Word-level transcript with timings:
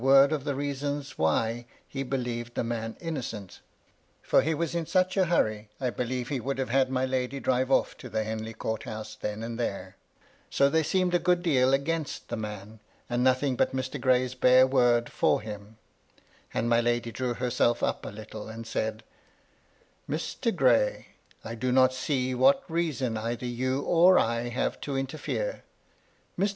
word 0.01 0.31
of 0.31 0.45
the 0.45 0.55
reasons 0.55 1.15
why 1.19 1.63
he 1.87 2.01
believed 2.01 2.55
the 2.55 2.63
man 2.63 2.97
innocent,— 2.99 3.59
for 4.23 4.41
he 4.41 4.51
was 4.51 4.73
in 4.73 4.83
such 4.87 5.15
a 5.15 5.25
hurry, 5.25 5.69
I 5.79 5.91
ifelieve 5.91 6.29
he 6.29 6.39
would 6.39 6.57
have 6.57 6.71
had 6.71 6.89
my 6.89 7.05
lady 7.05 7.39
drive 7.39 7.67
oflF 7.67 7.93
to 7.97 8.09
the 8.09 8.23
Henley 8.23 8.55
Court 8.55 8.81
house 8.81 9.13
then 9.13 9.43
and 9.43 9.59
there;— 9.59 9.97
so 10.49 10.71
there 10.71 10.83
seemed 10.83 11.13
a 11.13 11.19
good 11.19 11.43
deal 11.43 11.71
against 11.71 12.29
the 12.29 12.35
man, 12.35 12.79
and 13.11 13.23
nothing 13.23 13.55
but 13.55 13.75
Mr. 13.75 14.01
Gray's 14.01 14.33
bare 14.33 14.65
word 14.65 15.07
for 15.11 15.39
him; 15.39 15.77
and 16.51 16.67
my 16.67 16.81
lady 16.81 17.11
drew 17.11 17.35
herself 17.35 17.83
a 17.83 17.95
little 18.09 18.47
up, 18.47 18.55
and 18.55 18.65
said:" 18.65 19.03
Mr. 20.09 20.55
Gray! 20.55 21.09
I 21.43 21.53
do 21.53 21.71
not 21.71 21.93
see 21.93 22.33
what 22.33 22.63
reason 22.67 23.17
either 23.19 23.45
you 23.45 23.81
or 23.83 24.17
I 24.17 24.49
iiave 24.49 24.81
to 24.81 24.97
interfere. 24.97 25.61
Mr. 26.39 26.49